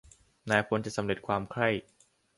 [0.49, 1.69] นายพลจะสำเร็จความใคร่.